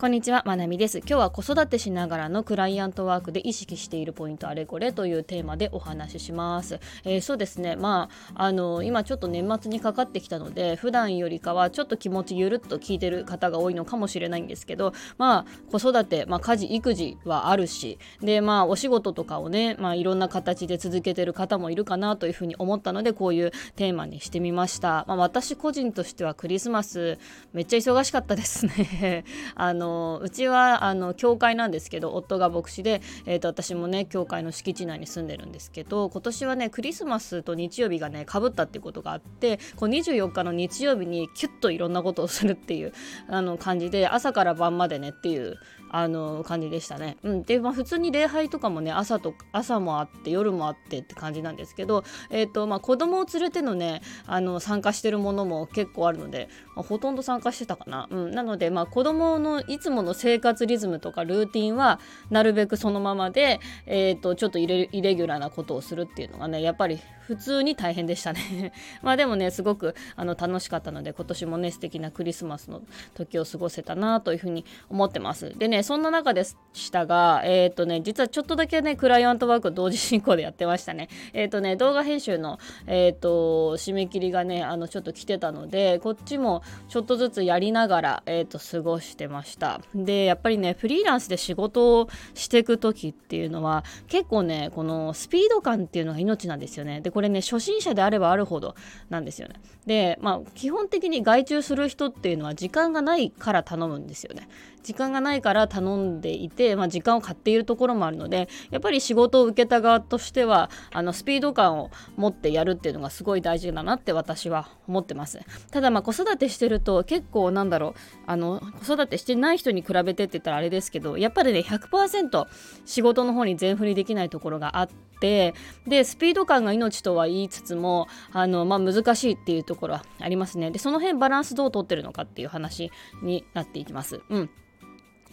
[0.00, 1.00] こんにちは、まなみです。
[1.00, 6.80] 今日は子育てしながらのクライアントワークで意識しているポイントあれこれというテーマでお話しします。
[7.04, 25.04] えー、そうですね、まあ、あの、今ちょっと年末にかかってきたので、普段よりかはちょっと気持ちゆるっと聞いてる方が多いのかもしれないんですけど、まあ、子育て、まあ、家事、育児はあるし、で、まあ、お仕事とかをね、まあ、いろんな形で続けてる方もいるかなというふうに思ったので、こういうテーマにしてみました。
[25.08, 27.18] まあ、私個人としてはクリスマス、
[27.52, 29.26] めっちゃ忙しかったですね。
[29.54, 29.89] あの
[30.22, 42.92] うちはあの教会なんですけど夫が牧師で、えーと、私もね教会の敷地内に住んでるんですけど今年はねクリスマスと日曜日がねかぶったっていうことがあってこう24日の日曜日にキュッといろんなことをするっていう
[43.28, 45.56] あの感じで朝から晩までねっていう
[45.92, 47.16] あの感じでしたね。
[47.24, 58.06] うん、で、まあ、普通に礼拝とかもね朝と朝もあって夜もあってって感じなんですけど、えーとまあ、子供を連れてのねあの参加してるものも結構あるので、まあ、ほとんど参加してたかな。
[58.10, 61.98] うん、なので、まあ、子供のいつもの生活リズムとかルーティンは
[62.30, 67.00] なるべくそのままで、えーと、ちょっとイレイレギュラーなことをするっていうのがねやっぱり
[67.30, 68.72] 普通に大変でしたね。
[69.02, 72.82] まあでもねすごくあの楽しかったので今年もね素敵なクリスマスの
[73.14, 75.56] 時を過ごせたなというふうに思ってます。
[75.56, 76.42] でねそんな中で
[76.72, 81.08] したがえっ、ー、とね実はちょっとだけねクライアントワーク同時進行でやってましたね。
[81.32, 82.58] えっ、ー、とね動画編集の
[82.88, 89.80] えっ、ー、と締め切りがねあのちょっと来てたのでこっちもちょっとずつやりながらえっ、と過ごしてました。
[89.94, 97.00] でやっぱりねフリーランスで仕事をしていく時っていうのは結構ねこのスピード感っていうのが命なんですよね。
[97.00, 98.74] でこれこれね初心者であればあるほど
[99.10, 99.56] なんですよね。
[99.84, 104.48] でまあ基本的に外注する人っていうのは時間がないから頼むんですよね。
[104.82, 115.40] 時間がないから頼んでいて、まあ、時間を買っているところもあるのでやっぱり仕事を受けた側としてはあのスピード感を持ってやるっていうのがすごい大事だなって私は思ってます。
[115.70, 117.94] ただまあ子育てしてると結構なんだろう
[118.26, 122.46] あの子育てしてない人に比べてって言ったらあれですけどやっぱりね100%
[122.84, 124.88] 仕事の方に全振りできないところがあっ
[125.20, 125.54] て
[125.86, 130.70] でスピード感が命とは言いつつもあの、まあ、難しいっていうところはありますね。
[130.70, 132.90] でその辺バランスどうとってるのかっていう話
[133.22, 134.20] になっていきます。
[134.28, 134.50] うん。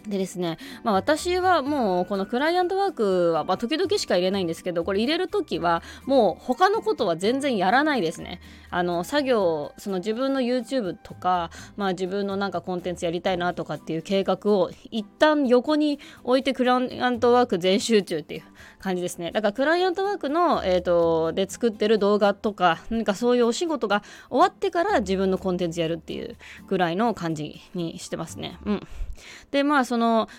[0.08, 8.40] でですね、まあ、私はもうこのクライアントワークは、まあ、時々しか入れないんですけどこれ入れる時はもう他のことは全然やらないですね。
[8.70, 18.44] あの作業その自分の YouTube とか、まあ、自分のなんかコンテンツやりたいなとかっていう計画を一旦横に置いてクライアントワーク全集中っていう
[18.80, 19.32] 感じですね。
[19.32, 28.58] だからクライアントワークの、えーと、で作ってる動画とか何かそういうお仕事が終わってから自分のコンテンツやるっていうぐらいの感じにしてますね。
[28.66, 28.88] うん。
[29.52, 30.30] でまあその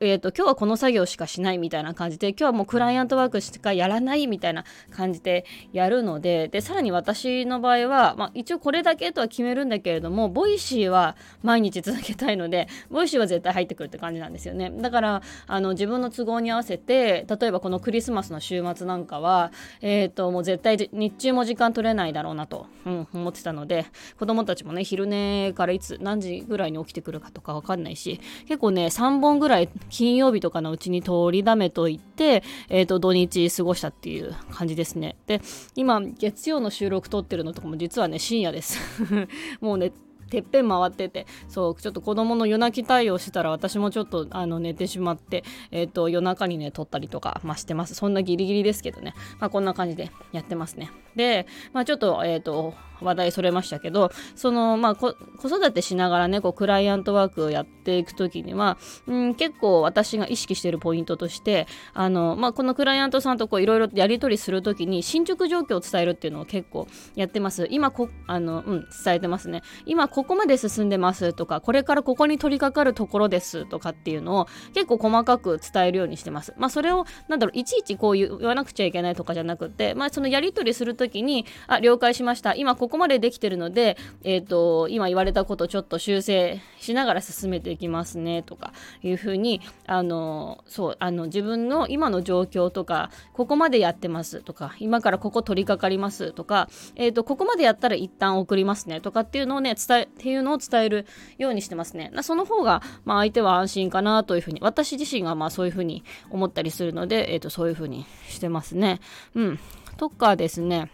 [0.00, 14.70] えーと、今日はこの作業しかしないみたいな感じで今日はもうクライアントワークしかやらないみたいな感じでやるのででさらに私の場合は、まあ、一応これだけとは決めるんだけれども Voicy は毎日続けたいので Voicy は絶対入ってくるって感じなんですよね。
[14.70, 23.86] だからあの自分の都合に合わせて例えばこのクリスマスの週末なんかは、えーと、もう絶対日中も時間取れないだろうなと、うん、思ってたので
[24.18, 35.16] 子供たちもね昼寝からいつ何時ぐらいに起きてくるかとか分かんないし結構ね3本ぐらい金曜日とかのうちに取りだめといて、えー、と土日過ごしたっていう感じですね。
[35.26, 35.40] で、
[35.74, 38.78] 今、月曜の収録撮ってるのとかも実はね、深夜です。
[39.60, 39.92] もうね、
[40.30, 55.10] てっぺん回っててそうちょっと子供の夜泣き対応してたら私もちょっとあの寝てしまって、えーと、夜中にね撮ったりとか、まあ、してますそんなギリギリですけどね、まあ、こんな感じでやってますねで、まあ、ちょっと,、えーと、話題それましたけどその、まあ、子
[55.44, 67.68] 育てしながらねこうクライアントワークをやっていく時には、うん、結構私が意識しているポイントとしてあの、まあ、このクライアントさんといろいろやり取りする時に進捗状況を伝えるっていうのを結構やってます。
[67.70, 69.62] 今こあの、うん、伝えてますね。
[69.84, 76.54] 今ここまで進んでますとかこれからここに取り掛かるところですとかっていうのを結構細かく伝えるようにしてます。
[76.56, 88.72] まあそれをなんだろういちいちこう言わなくちゃいけないとかじゃなくてまあそのやり取りすると時にあ了解しました今ここまでできてるのでえ、ー、と今言われたことちょっと修正しながら進めていきますねとか
[89.02, 101.06] いうふうにあのそうあの自分の今の状況とかここまでやってますとか今からここ取り掛かりますとかえ、ー、とここまでやったら一旦送りますねとかっていうのをね伝えっていうのを伝える
[101.38, 102.10] ようにしてますね。
[102.22, 109.00] その方が、まあ、相手は安心かなというふうに、私自身がまあそういうふうに思ったりするので、えっ、ー、と、そういうふうにしてますね。
[109.34, 109.58] うん。
[109.96, 110.90] とかですね、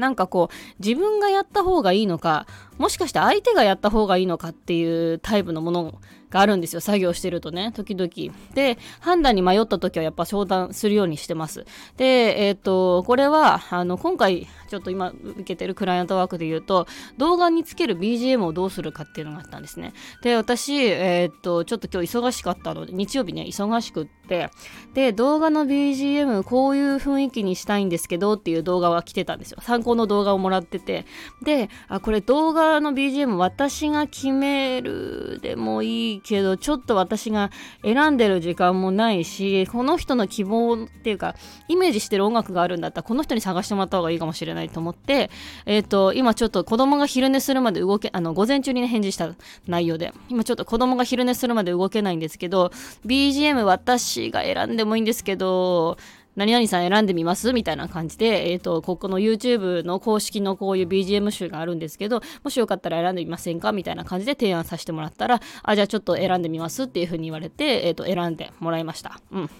[0.00, 0.54] なんかこう、
[0.84, 2.46] 自分がやった方がいいのか、
[2.80, 6.00] もしかして相手がやった方がいいのかっていうタイプのもの
[6.30, 6.80] があるんですよ。
[6.80, 7.72] 作業してるとね。
[7.72, 8.10] 時々。
[8.54, 11.66] で判断に迷った時はやっぱ相談するようにしてます。
[11.98, 16.86] でえっ、ー、とこれはあの今回ちょっと今受けてるクライアントワークで言うと
[17.18, 19.92] 動画につける BGM をどうするかっていうのがあったんですね。
[20.22, 24.48] で私えっ、ー、とちょっと今日忙しかったので日曜日ね忙しくって
[24.94, 29.58] で動画の BGM こういう雰囲気にしたいんですけどっていう動画が来てたんですよ。
[29.60, 31.04] 参考の動画をもらってて。
[31.42, 37.50] であこれ動画の BGM 私が決めるでもいいけど、ちょっと私が
[37.82, 41.34] 選んでる時間もないし、この人の希望っていうか、
[41.66, 45.30] イメージしてる音楽があるんだったら、この人に探してもらった方がいいかもしれないと思って、
[45.66, 49.34] えっ、ー、と、今ちょっと子供が昼寝するまで動け、あの、午前中に、ね、返事した
[49.66, 52.70] 内容で、今ちょっと子供が昼寝するまで動けないんですけど、
[53.04, 55.96] BGM 私が選んでもいいんですけど、
[56.36, 57.52] 何々さん選んでみます？
[57.52, 63.72] みたいな感じで、えっ、ー、と、ここの YouTube の公式のこういう BGM 集があるんですけど、もしよかったら選んでみませんか？
[63.72, 69.20] みたいな感じで提案させてもらったら、あ、じゃあちょっと選んでみますっていうふうに言われて、えっ、ー、と、選んでもらいました。
[69.32, 69.50] うん。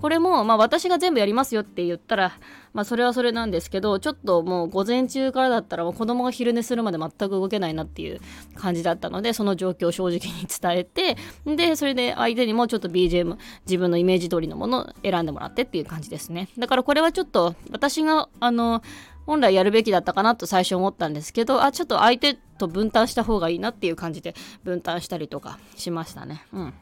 [0.00, 2.32] これも、まあ私が全部やりますよって言ったら、
[2.78, 8.20] まあそれはそれなんですけど、ちょっともう午前中からだったらもう子供が昼寝するまで全く動けないなっていう
[8.54, 13.36] 感じだったので、その状況を正直に伝えて、で、それで相手にもちょっと BGM、
[13.66, 16.50] 自分のイメージ通りのものを選んでもらってっていう感じですね。
[16.56, 18.80] だからこれはちょっと私が、あの、
[19.26, 26.46] 本来やるべきだったかなと最初思ったんですけど、あ、ちょっと相手と分担した方がいいなっていう感じで分担したりとかしましたね。
[26.52, 26.74] うん。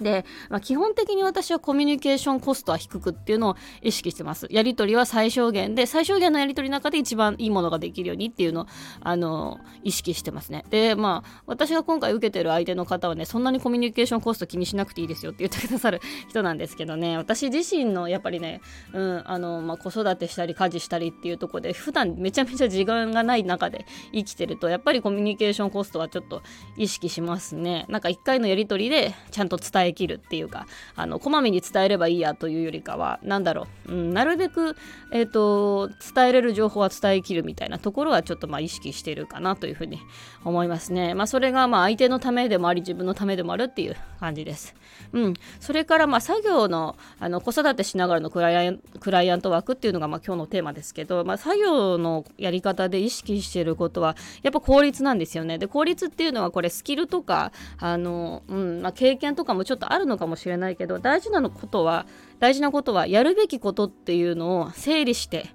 [0.00, 4.48] で、まあ、基本的に私はコミュニケーションコストは低くっていうのを意識してます。
[4.50, 8.66] やり取りは最小限で、最小限のやり取りの中で一番いいものができるようにっていうのを、
[9.00, 10.64] あの、意識してますね。
[10.70, 18.60] で、まあ、私が今回受けてる相手の方はね、そんなにコミュニケーションコスト気にしなくていいですよって言ってくださる人なんですけどね、私自身のやっぱりね、
[18.92, 26.42] うん、あの、まあ、子育てしたり家事したりっていうとこで、普段めちゃめちゃ時間がない中で生きてると、やっぱりコミュニケーションコストはちょっと
[26.76, 27.86] 意識しますね。
[27.88, 30.66] なんか一回のやり取りでちゃんと伝ええきるっていうか、
[30.96, 34.76] あのこまめに伝えればいいやというよりかは何だろう、うん、なるべく、
[35.10, 39.98] えーと、伝えれる情報は伝えきるみたいなところはちょっとまあ意識してるかなというふうに
[40.44, 41.14] 思いますね。
[41.14, 44.74] まあ、それがまあ相手のためでもあり自分のためでもあるっていう感じです。
[45.12, 55.58] うん、それからまあ作業のあの子育てしながらのクライアンクライアントワークっていうのがまあ今日のテーマですけど、まあ、作業のやり方で意識していることはやっぱ効率なんですよね。
[55.58, 62.06] で効率っていうのはこれスキルとかあの、うんまあ、経験とかもちょっとょっとあるのかもしれないけど大事なのことは
[62.40, 65.46] 大事なことはやるべきことっていうのを整理して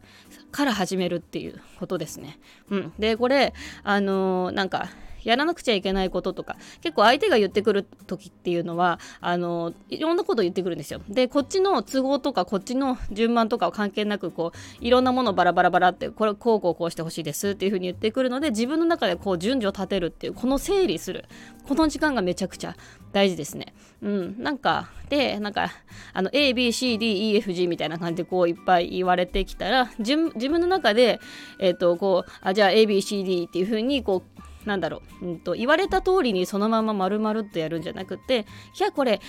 [0.51, 2.39] から始めるっていうことですね。
[2.69, 4.89] うん、でこれあのー、なんか
[5.23, 11.01] やらなくちゃいけないこととか結構相手が言ってくる時っていうのはあのいろんなことを言ってくるんですよ。
[11.09, 21.25] でこっちの都合とかこっちの順番とかは関係なくこういろんなものをバラバラバラってこれこうこうこうしてほしいですっていうふうに言ってくるので自分の中でこう順序を立てるっていうこの整理する。
[21.67, 22.75] この時間がめちゃくちゃ
[23.11, 23.73] 大事ですね。
[24.01, 25.71] うん、なんかでなんか
[26.13, 31.19] あの ABCDEFG みたいな感じでこういっぱい言われてきたら自分の中で、
[31.59, 38.45] えーと、こうあじゃあ ABCD っていう風にこうなんだろう、うんと、言われた通りにそのまま丸々っとやるんじゃなくて
[38.79, 39.19] いやこれ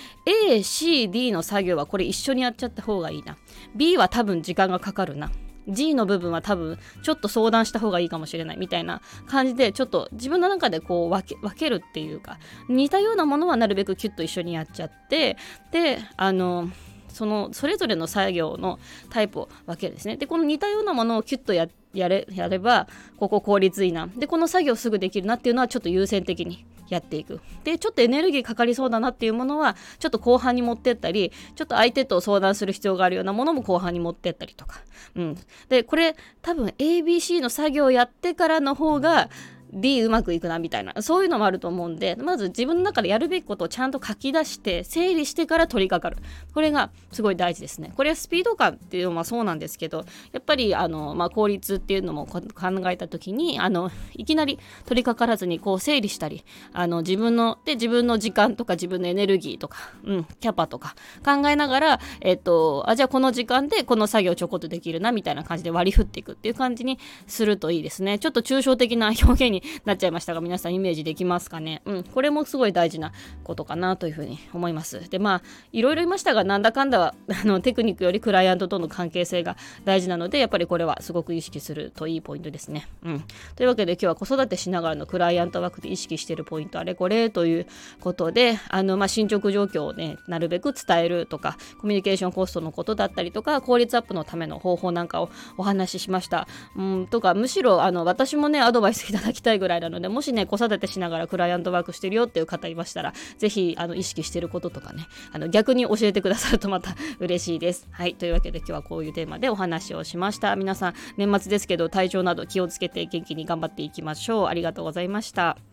[0.49, 3.37] ACD の作業はこれ一緒にやっちゃった方がいいな。
[3.75, 5.31] B は多分時間がかかるな。
[5.67, 15.37] G の部分は多分ちょっと相談した方がいいかもしれないみたいな感じでちょっと自分の中でこう分けるっていうか似たようなものはなるべくキュッと一緒にやっちゃって
[15.71, 16.69] であの
[17.09, 18.79] そのそれぞれの作業の
[19.09, 22.87] タイプを分けるですねでこの似たようなものをキュッとややれやれば
[23.17, 24.07] ここ効率いいな。
[24.07, 27.39] でこの作業すぐできるなっていうのはちょっと優先的にやっていく。
[27.63, 34.81] でちょっとエネルギーかかりそうだなっていうものはちょっと後半に持ってったりちょっと相手と相談する必要があるようなものも後半に持ってったりとか、
[35.15, 35.37] うん、
[35.69, 39.29] でこれ多分 ABC の作業やってからの方が
[39.73, 40.93] D うまくいくなみたいな。
[41.01, 46.21] そういうのもあると思うんでまず自分の中でやるべきことをちゃんと書き出して整理してから取り掛かる。
[46.53, 47.93] これがすごい大事ですね。
[47.95, 52.41] これはスピード感っていうのはそうなんですけどやっぱりあの、まあ、効率っていうのも考
[52.89, 68.19] えた時にあのいきなり取り掛からずにこう整理したりあの自分ので自分の時間とか自分のエネルギーとか、うん、キャパとか考えながら、えっと、あじゃあこの時間でこの作業ちょこっとできるなみたいな感じで割り振っていくっていう感じにするといいですね。
[68.19, 71.81] ちょっと抽象的な表現になっちゃいましたが皆さんイメージできますかね？
[71.85, 73.11] うんこれもすごい大事な
[73.43, 75.09] ことかなというふうに思います。
[75.09, 75.41] でまあ
[75.71, 82.87] いろいろ言いましたがなんだかんだあのテクニックよりクライアントとの関係性が大事なのでやっぱりこれはすごく意識するといいポイントですね。
[83.03, 83.23] うん。
[83.55, 87.67] というわけで今日は子育てしながらのクライアントワークで意識してるポイントあれこれという
[87.99, 96.47] ことであのまあ進捗状況をねなるべく伝えるとかコミュニケーションコストのことだったりとか効率アップのための方法なんかをお話ししました。
[96.75, 107.87] うんとかむしろあの私もねアドバイスいただきたいたいぐらいなのでもしね子育てしながらクライアントワークしてるよっていう方いましたら是非あの意識してることとかねあの逆に教えてくださるとまた嬉しいです。
[107.91, 115.70] はいというわけで今日はこういうテーマでお話をしました皆さん年末ですけど体調など気をつけて元気に頑張っていきましょうありがとうございました。